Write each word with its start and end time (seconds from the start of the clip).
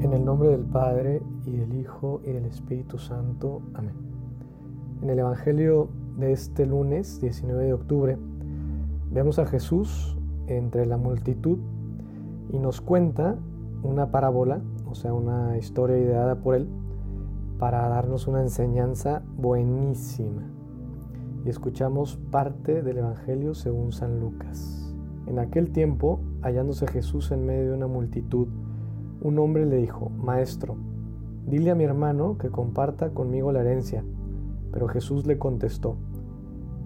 En 0.00 0.14
el 0.14 0.24
nombre 0.24 0.48
del 0.48 0.64
Padre 0.64 1.20
y 1.44 1.58
del 1.58 1.74
Hijo 1.74 2.22
y 2.24 2.32
del 2.32 2.46
Espíritu 2.46 2.96
Santo. 2.96 3.60
Amén. 3.74 3.92
En 5.02 5.10
el 5.10 5.18
Evangelio 5.18 5.90
de 6.16 6.32
este 6.32 6.64
lunes 6.64 7.20
19 7.20 7.66
de 7.66 7.72
octubre 7.74 8.18
vemos 9.12 9.38
a 9.38 9.44
Jesús 9.44 10.16
entre 10.46 10.86
la 10.86 10.96
multitud 10.96 11.58
y 12.50 12.58
nos 12.58 12.80
cuenta 12.80 13.36
una 13.82 14.10
parábola, 14.10 14.62
o 14.90 14.94
sea, 14.94 15.12
una 15.12 15.58
historia 15.58 15.98
ideada 15.98 16.36
por 16.36 16.54
él 16.54 16.66
para 17.58 17.86
darnos 17.86 18.26
una 18.26 18.40
enseñanza 18.40 19.22
buenísima. 19.36 20.50
Y 21.44 21.50
escuchamos 21.50 22.16
parte 22.30 22.82
del 22.82 22.98
Evangelio 22.98 23.54
según 23.54 23.92
San 23.92 24.18
Lucas. 24.18 24.94
En 25.26 25.38
aquel 25.38 25.72
tiempo, 25.72 26.20
hallándose 26.40 26.86
Jesús 26.86 27.30
en 27.32 27.44
medio 27.44 27.72
de 27.72 27.76
una 27.76 27.86
multitud, 27.86 28.48
un 29.22 29.38
hombre 29.38 29.66
le 29.66 29.76
dijo, 29.76 30.10
Maestro, 30.10 30.76
dile 31.46 31.70
a 31.70 31.74
mi 31.74 31.84
hermano 31.84 32.38
que 32.38 32.48
comparta 32.48 33.10
conmigo 33.10 33.52
la 33.52 33.60
herencia. 33.60 34.04
Pero 34.72 34.88
Jesús 34.88 35.26
le 35.26 35.38
contestó, 35.38 35.96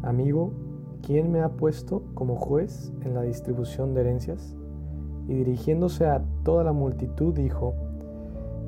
Amigo, 0.02 0.52
¿quién 1.02 1.30
me 1.30 1.40
ha 1.40 1.50
puesto 1.50 2.02
como 2.14 2.36
juez 2.36 2.92
en 3.02 3.14
la 3.14 3.22
distribución 3.22 3.94
de 3.94 4.00
herencias? 4.00 4.56
Y 5.28 5.34
dirigiéndose 5.34 6.06
a 6.06 6.24
toda 6.42 6.64
la 6.64 6.72
multitud 6.72 7.32
dijo, 7.32 7.74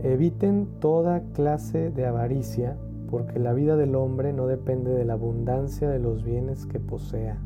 Eviten 0.02 0.68
toda 0.78 1.20
clase 1.32 1.90
de 1.90 2.06
avaricia, 2.06 2.76
porque 3.10 3.38
la 3.38 3.52
vida 3.52 3.76
del 3.76 3.94
hombre 3.96 4.32
no 4.32 4.46
depende 4.46 4.92
de 4.92 5.04
la 5.04 5.14
abundancia 5.14 5.88
de 5.90 5.98
los 5.98 6.22
bienes 6.24 6.66
que 6.66 6.78
posea. 6.78 7.38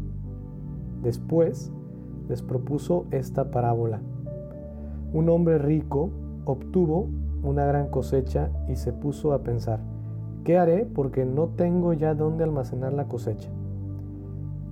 Después 1.02 1.72
les 2.28 2.42
propuso 2.42 3.06
esta 3.10 3.50
parábola 3.50 4.02
un 5.12 5.28
hombre 5.28 5.58
rico 5.58 6.10
obtuvo 6.44 7.08
una 7.42 7.64
gran 7.64 7.88
cosecha 7.88 8.50
y 8.68 8.76
se 8.76 8.92
puso 8.92 9.32
a 9.32 9.42
pensar, 9.42 9.80
¿qué 10.44 10.58
haré 10.58 10.86
porque 10.86 11.24
no 11.24 11.48
tengo 11.48 11.92
ya 11.92 12.14
dónde 12.14 12.44
almacenar 12.44 12.92
la 12.92 13.08
cosecha? 13.08 13.50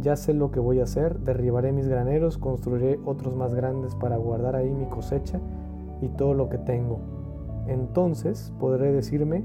Ya 0.01 0.15
sé 0.17 0.33
lo 0.33 0.51
que 0.51 0.61
voy 0.61 0.81
a 0.81 0.85
hacer, 0.85 1.19
derribaré 1.21 1.73
mis 1.73 1.89
graneros, 1.89 2.39
construiré 2.39 3.01
otros 3.05 3.35
más 3.35 3.55
grandes 3.55 3.95
para 3.97 4.17
guardar 4.17 4.55
ahí 4.55 4.71
mi 4.71 4.87
cosecha 4.87 5.41
y 6.01 6.09
todo 6.09 6.35
lo 6.35 6.49
que 6.49 6.59
tengo. 6.59 7.01
Entonces 7.67 8.53
podré 8.61 8.93
decirme, 8.93 9.45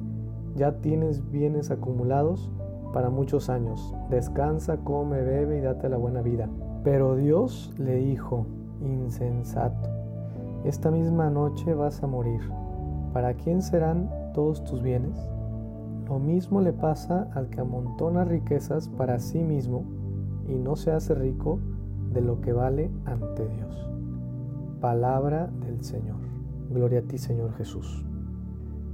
ya 0.56 0.74
tienes 0.74 1.30
bienes 1.32 1.72
acumulados 1.72 2.52
para 2.94 3.10
muchos 3.10 3.50
años, 3.50 3.96
descansa, 4.12 4.78
come, 4.78 5.22
bebe 5.22 5.58
y 5.58 5.62
date 5.62 5.90
la 5.90 5.98
buena 5.98 6.22
vida. 6.22 6.48
Pero 6.84 7.16
Dios 7.16 7.74
le 7.78 7.96
dijo, 7.96 8.46
insensato, 8.82 9.90
esta 10.64 10.92
misma 10.92 11.30
noche 11.30 11.74
vas 11.74 12.02
a 12.04 12.08
morir. 12.08 12.42
¿Para 13.12 13.34
quién 13.34 13.62
serán 13.62 14.10
todos 14.34 14.64
tus 14.64 14.82
bienes? 14.82 15.18
Lo 16.08 16.20
mismo 16.20 16.62
le 16.62 16.74
pasa 16.74 17.30
al 17.34 17.50
que 17.50 17.62
amontona 17.62 18.24
riquezas 18.24 18.90
para 18.90 19.20
sí 19.20 19.40
mismo 19.40 19.84
y 20.48 20.56
no 20.56 20.76
se 20.76 20.92
hace 20.92 21.16
rico 21.16 21.60
de 22.14 22.22
lo 22.22 22.42
que 22.42 22.54
vale 22.54 22.92
ante 23.06 23.48
Dios. 23.48 23.90
Palabra 24.80 25.50
del 25.66 25.84
Señor. 25.84 26.18
Gloria 26.70 27.00
a 27.00 27.04
ti, 27.04 27.18
Señor 27.18 27.54
Jesús. 27.54 28.06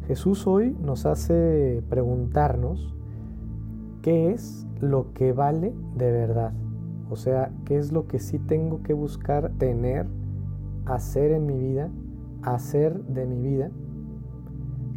Jesús 0.08 0.48
hoy 0.48 0.76
nos 0.82 1.06
hace 1.06 1.84
preguntarnos 1.90 2.96
qué 4.02 4.32
es 4.32 4.66
lo 4.80 5.14
que 5.14 5.34
vale 5.34 5.74
de 5.96 6.12
verdad. 6.12 6.54
O 7.10 7.16
sea, 7.16 7.52
qué 7.66 7.78
es 7.78 7.92
lo 7.92 8.08
que 8.08 8.20
sí 8.20 8.40
tengo 8.40 8.82
que 8.82 8.94
buscar 8.94 9.52
tener 9.58 10.08
hacer 10.94 11.32
en 11.32 11.46
mi 11.46 11.58
vida, 11.58 11.90
hacer 12.42 13.04
de 13.06 13.26
mi 13.26 13.42
vida, 13.42 13.72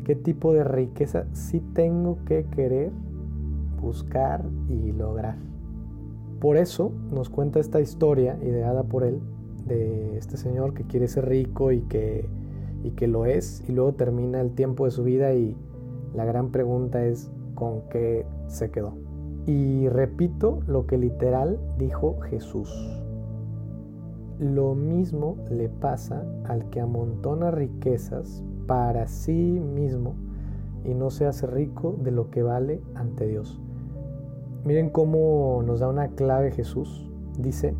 qué 0.04 0.16
tipo 0.16 0.52
de 0.52 0.64
riqueza 0.64 1.26
sí 1.32 1.60
tengo 1.74 2.18
que 2.24 2.46
querer, 2.46 2.90
buscar 3.80 4.44
y 4.68 4.92
lograr. 4.92 5.36
Por 6.40 6.56
eso 6.56 6.92
nos 7.12 7.30
cuenta 7.30 7.60
esta 7.60 7.80
historia 7.80 8.38
ideada 8.42 8.82
por 8.82 9.04
él 9.04 9.20
de 9.66 10.16
este 10.16 10.36
señor 10.36 10.74
que 10.74 10.84
quiere 10.84 11.06
ser 11.06 11.28
rico 11.28 11.70
y 11.70 11.82
que, 11.82 12.28
y 12.82 12.90
que 12.92 13.06
lo 13.06 13.26
es 13.26 13.62
y 13.68 13.72
luego 13.72 13.94
termina 13.94 14.40
el 14.40 14.52
tiempo 14.52 14.86
de 14.86 14.90
su 14.90 15.04
vida 15.04 15.34
y 15.34 15.56
la 16.14 16.24
gran 16.24 16.50
pregunta 16.50 17.04
es 17.04 17.30
con 17.54 17.82
qué 17.90 18.26
se 18.48 18.70
quedó. 18.70 18.94
Y 19.46 19.88
repito 19.88 20.60
lo 20.66 20.86
que 20.86 20.98
literal 20.98 21.58
dijo 21.78 22.20
Jesús. 22.20 23.01
Lo 24.38 24.74
mismo 24.74 25.36
le 25.50 25.68
pasa 25.68 26.24
al 26.44 26.70
que 26.70 26.80
amontona 26.80 27.50
riquezas 27.50 28.42
para 28.66 29.06
sí 29.06 29.60
mismo 29.60 30.14
y 30.84 30.94
no 30.94 31.10
se 31.10 31.26
hace 31.26 31.46
rico 31.46 31.96
de 32.02 32.10
lo 32.10 32.30
que 32.30 32.42
vale 32.42 32.80
ante 32.94 33.26
Dios. 33.26 33.60
Miren 34.64 34.90
cómo 34.90 35.62
nos 35.64 35.80
da 35.80 35.88
una 35.88 36.08
clave 36.08 36.50
Jesús. 36.52 37.10
Dice, 37.38 37.74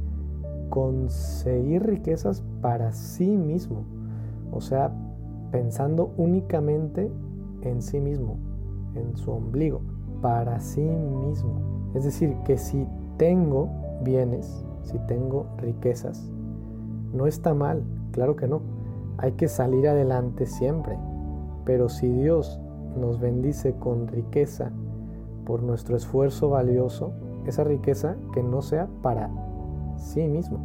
conseguir 0.69 1.85
riquezas 1.85 2.43
para 2.61 2.93
sí 2.93 3.37
mismo. 3.37 3.85
O 4.51 4.61
sea, 4.61 4.93
pensando 5.51 6.13
únicamente 6.17 7.11
en 7.63 7.83
sí 7.83 8.01
mismo, 8.01 8.37
en 8.95 9.17
su 9.17 9.31
ombligo, 9.31 9.83
para 10.21 10.61
sí 10.61 10.81
mismo. 10.81 11.91
Es 11.95 12.05
decir, 12.05 12.37
que 12.45 12.59
si 12.59 12.87
tengo 13.17 13.69
bienes, 14.03 14.65
si 14.83 14.99
tengo 15.07 15.47
riquezas, 15.59 16.31
no 17.13 17.27
está 17.27 17.55
mal, 17.55 17.83
claro 18.13 18.37
que 18.37 18.47
no. 18.47 18.61
Hay 19.19 19.33
que 19.33 19.49
salir 19.49 19.89
adelante 19.89 20.47
siempre. 20.47 20.97
Pero 21.65 21.89
si 21.89 22.09
Dios 22.09 22.61
nos 22.97 23.21
bendice 23.21 23.75
con 23.75 24.09
riqueza 24.09 24.71
por 25.45 25.63
nuestro 25.63 25.97
esfuerzo 25.97 26.51
valioso, 26.51 27.13
esa 27.47 27.65
riqueza 27.65 28.17
que 28.33 28.43
no 28.43 28.63
sea 28.63 28.89
para 29.03 29.31
sí 29.97 30.27
mismo, 30.27 30.59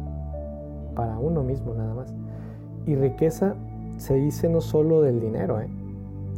para 0.94 1.18
uno 1.18 1.42
mismo 1.42 1.74
nada 1.74 1.94
más. 1.94 2.14
Y 2.86 2.94
riqueza 2.96 3.54
se 3.96 4.14
dice 4.14 4.48
no 4.48 4.60
solo 4.60 5.02
del 5.02 5.20
dinero, 5.20 5.60
¿eh? 5.60 5.68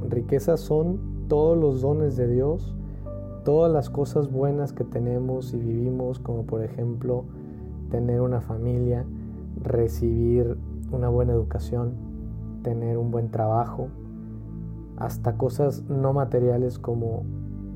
riqueza 0.09 0.57
son 0.57 1.27
todos 1.29 1.57
los 1.57 1.83
dones 1.83 2.17
de 2.17 2.27
Dios, 2.27 2.75
todas 3.45 3.71
las 3.71 3.91
cosas 3.91 4.31
buenas 4.31 4.73
que 4.73 4.85
tenemos 4.85 5.53
y 5.55 5.59
vivimos, 5.59 6.19
como 6.19 6.45
por 6.45 6.63
ejemplo 6.63 7.25
tener 7.91 8.21
una 8.21 8.41
familia, 8.41 9.05
recibir 9.63 10.57
una 10.93 11.09
buena 11.09 11.33
educación, 11.33 11.95
tener 12.63 12.99
un 12.99 13.11
buen 13.11 13.31
trabajo, 13.31 13.89
hasta 14.97 15.37
cosas 15.37 15.83
no 15.89 16.13
materiales 16.13 16.79
como 16.79 17.25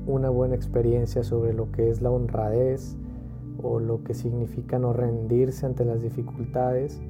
una 0.05 0.29
buena 0.29 0.55
experiencia 0.55 1.23
sobre 1.23 1.53
lo 1.53 1.71
que 1.71 1.89
es 1.89 2.01
la 2.01 2.11
honradez 2.11 2.97
o 3.63 3.79
lo 3.79 4.03
que 4.03 4.13
significa 4.13 4.77
no 4.77 4.93
rendirse 4.93 5.65
ante 5.65 5.85
las 5.85 6.01
dificultades 6.01 7.01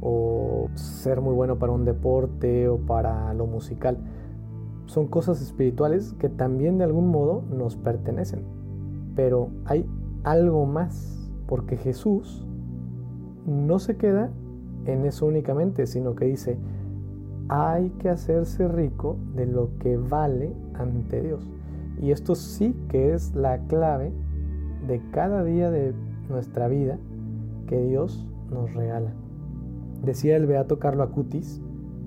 o 0.00 0.68
ser 0.74 1.20
muy 1.20 1.34
bueno 1.34 1.58
para 1.58 1.72
un 1.72 1.84
deporte 1.84 2.68
o 2.68 2.78
para 2.78 3.34
lo 3.34 3.46
musical. 3.46 3.98
Son 4.86 5.08
cosas 5.08 5.40
espirituales 5.42 6.14
que 6.14 6.28
también 6.28 6.78
de 6.78 6.84
algún 6.84 7.08
modo 7.08 7.42
nos 7.50 7.76
pertenecen. 7.76 8.42
Pero 9.14 9.48
hay 9.64 9.86
algo 10.24 10.66
más, 10.66 11.30
porque 11.46 11.76
Jesús 11.76 12.46
no 13.50 13.78
se 13.78 13.96
queda 13.96 14.30
en 14.86 15.04
eso 15.04 15.26
únicamente, 15.26 15.86
sino 15.86 16.14
que 16.14 16.26
dice, 16.26 16.56
hay 17.48 17.90
que 17.98 18.08
hacerse 18.08 18.68
rico 18.68 19.16
de 19.34 19.46
lo 19.46 19.70
que 19.78 19.96
vale 19.96 20.54
ante 20.74 21.20
Dios. 21.20 21.50
Y 22.00 22.12
esto 22.12 22.34
sí 22.34 22.74
que 22.88 23.12
es 23.12 23.34
la 23.34 23.58
clave 23.66 24.12
de 24.86 25.02
cada 25.10 25.44
día 25.44 25.70
de 25.70 25.92
nuestra 26.28 26.68
vida 26.68 26.98
que 27.66 27.82
Dios 27.82 28.26
nos 28.50 28.72
regala. 28.74 29.12
Decía 30.04 30.36
el 30.36 30.46
beato 30.46 30.78
Carlo 30.78 31.02
Acutis, 31.02 31.60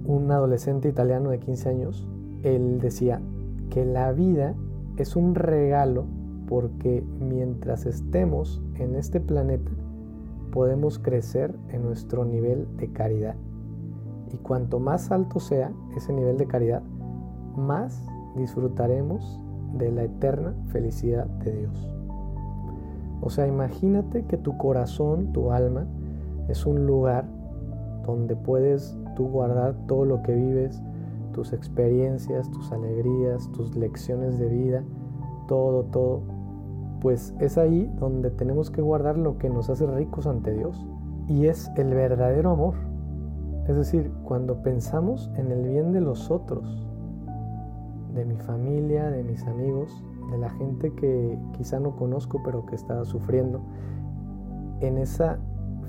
un 0.05 0.31
adolescente 0.31 0.89
italiano 0.89 1.29
de 1.29 1.39
15 1.39 1.69
años, 1.69 2.07
él 2.41 2.79
decía 2.81 3.21
que 3.69 3.85
la 3.85 4.11
vida 4.11 4.55
es 4.97 5.15
un 5.15 5.35
regalo 5.35 6.05
porque 6.47 7.03
mientras 7.19 7.85
estemos 7.85 8.61
en 8.75 8.95
este 8.95 9.19
planeta, 9.19 9.71
podemos 10.53 10.99
crecer 10.99 11.55
en 11.69 11.81
nuestro 11.81 12.25
nivel 12.25 12.67
de 12.77 12.93
caridad. 12.93 13.35
Y 14.31 14.37
cuanto 14.37 14.79
más 14.79 15.11
alto 15.11 15.39
sea 15.39 15.71
ese 15.97 16.13
nivel 16.13 16.37
de 16.37 16.45
caridad, 16.45 16.83
más 17.55 18.07
disfrutaremos 18.35 19.43
de 19.73 19.91
la 19.91 20.03
eterna 20.03 20.53
felicidad 20.67 21.25
de 21.25 21.57
Dios. 21.57 21.89
O 23.21 23.31
sea, 23.31 23.47
imagínate 23.47 24.25
que 24.25 24.37
tu 24.37 24.55
corazón, 24.57 25.33
tu 25.33 25.51
alma, 25.51 25.87
es 26.47 26.67
un 26.67 26.85
lugar 26.85 27.25
donde 28.05 28.35
puedes 28.35 28.95
tú 29.15 29.29
guardar 29.29 29.73
todo 29.87 30.05
lo 30.05 30.21
que 30.21 30.35
vives, 30.35 30.83
tus 31.31 31.51
experiencias, 31.51 32.51
tus 32.51 32.71
alegrías, 32.71 33.51
tus 33.53 33.75
lecciones 33.75 34.37
de 34.37 34.49
vida, 34.49 34.83
todo, 35.47 35.85
todo 35.85 36.21
pues 37.03 37.35
es 37.39 37.57
ahí 37.57 37.91
donde 37.99 38.31
tenemos 38.31 38.71
que 38.71 38.81
guardar 38.81 39.17
lo 39.17 39.37
que 39.37 39.49
nos 39.49 39.69
hace 39.69 39.85
ricos 39.85 40.25
ante 40.25 40.53
Dios. 40.53 40.87
Y 41.27 41.47
es 41.47 41.69
el 41.75 41.93
verdadero 41.93 42.51
amor. 42.51 42.75
Es 43.67 43.75
decir, 43.75 44.09
cuando 44.23 44.63
pensamos 44.63 45.29
en 45.35 45.51
el 45.51 45.67
bien 45.67 45.91
de 45.91 45.99
los 45.99 46.31
otros, 46.31 46.87
de 48.15 48.23
mi 48.23 48.37
familia, 48.37 49.09
de 49.09 49.21
mis 49.21 49.45
amigos, 49.45 50.01
de 50.31 50.37
la 50.37 50.49
gente 50.51 50.93
que 50.93 51.37
quizá 51.57 51.77
no 51.81 51.95
conozco 51.97 52.41
pero 52.43 52.65
que 52.65 52.75
está 52.75 53.03
sufriendo, 53.03 53.59
en 54.79 54.97
esa 54.97 55.39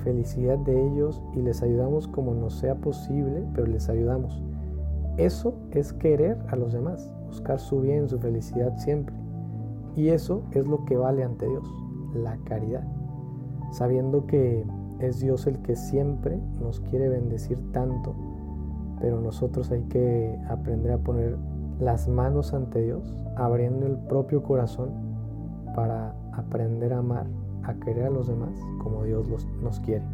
felicidad 0.03 0.59
de 0.59 0.85
ellos 0.85 1.23
y 1.35 1.43
les 1.43 1.63
ayudamos 1.63 2.09
como 2.09 2.35
nos 2.35 2.55
sea 2.55 2.75
posible, 2.75 3.45
pero 3.55 3.69
les 3.69 3.89
ayudamos. 3.89 4.43
Eso 5.17 5.55
es 5.71 5.93
querer 5.93 6.39
a 6.49 6.57
los 6.57 6.73
demás, 6.73 7.13
buscar 7.29 7.61
su 7.61 7.81
bien, 7.83 8.09
su 8.09 8.19
felicidad 8.19 8.77
siempre. 8.79 9.24
Y 9.97 10.09
eso 10.09 10.43
es 10.53 10.67
lo 10.67 10.85
que 10.85 10.97
vale 10.97 11.23
ante 11.23 11.49
Dios, 11.49 11.65
la 12.15 12.37
caridad. 12.45 12.85
Sabiendo 13.71 14.27
que 14.27 14.65
es 15.01 15.21
Dios 15.21 15.47
el 15.47 15.61
que 15.63 15.77
siempre 15.77 16.41
nos 16.61 16.81
quiere 16.81 17.09
bendecir 17.09 17.59
tanto, 17.73 18.15
pero 19.01 19.21
nosotros 19.21 19.71
hay 19.71 19.83
que 19.83 20.39
aprender 20.49 20.93
a 20.93 20.99
poner 20.99 21.37
las 21.81 22.09
manos 22.09 22.55
ante 22.55 22.83
Dios, 22.83 23.25
abriendo 23.37 23.87
el 23.87 23.97
propio 23.97 24.43
corazón 24.43 24.91
para 25.75 26.15
aprender 26.33 26.93
a 26.93 26.99
amar, 26.99 27.27
a 27.65 27.75
querer 27.75 28.07
a 28.07 28.11
los 28.11 28.29
demás 28.29 28.55
como 28.83 29.03
Dios 29.05 29.29
los, 29.29 29.47
nos 29.63 29.81
quiere. 29.81 30.05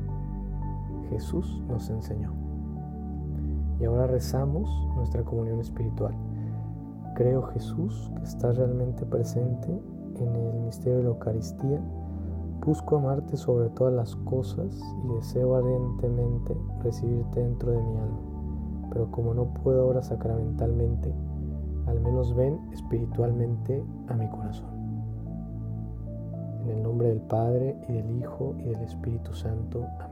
Jesús 1.11 1.63
nos 1.69 1.91
enseñó. 1.91 2.33
Y 3.79 3.85
ahora 3.85 4.07
rezamos 4.07 4.71
nuestra 4.97 5.23
comunión 5.23 5.61
espiritual. 5.61 6.15
Creo 7.15 7.43
Jesús 7.43 8.11
que 8.17 8.23
estás 8.23 8.57
realmente 8.57 9.05
presente 9.05 9.69
en 10.17 10.37
el 10.37 10.61
misterio 10.61 10.99
de 10.99 11.05
la 11.05 11.09
Eucaristía. 11.11 11.81
Busco 12.65 12.97
amarte 12.97 13.37
sobre 13.37 13.71
todas 13.71 13.93
las 13.93 14.17
cosas 14.17 14.79
y 15.05 15.15
deseo 15.15 15.57
ardientemente 15.57 16.57
recibirte 16.83 17.41
dentro 17.41 17.73
de 17.73 17.83
mi 17.83 17.97
alma. 17.97 18.21
Pero 18.91 19.11
como 19.11 19.35
no 19.35 19.55
puedo 19.55 19.83
ahora 19.83 20.03
sacramentalmente, 20.03 21.13
al 21.87 22.01
menos 22.01 22.35
ven 22.35 22.61
espiritualmente 22.73 23.83
a 24.09 24.15
mi 24.15 24.29
corazón. 24.29 24.69
En 26.63 26.71
el 26.71 26.83
nombre 26.83 27.09
del 27.09 27.21
Padre 27.23 27.77
y 27.89 27.93
del 27.93 28.11
Hijo 28.19 28.55
y 28.59 28.65
del 28.65 28.83
Espíritu 28.83 29.33
Santo. 29.33 29.87
Amén. 29.99 30.10